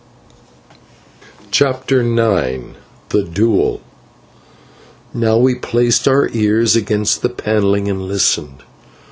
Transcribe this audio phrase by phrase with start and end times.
[1.51, 2.69] CHAPTER IX
[3.09, 3.81] THE DUEL
[5.13, 8.63] Now we placed our ears against the panelling and listened.